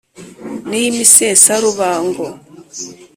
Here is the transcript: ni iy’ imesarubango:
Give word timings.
ni 0.69 0.77
iy’ 0.81 0.87
imesarubango: 0.91 2.25